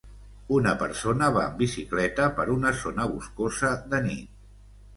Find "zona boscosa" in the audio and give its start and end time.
2.81-3.73